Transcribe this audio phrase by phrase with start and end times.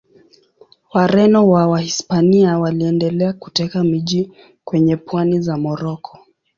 [0.93, 4.31] Wareno wa Wahispania waliendelea kuteka miji
[4.63, 6.19] kwenye pwani za Moroko.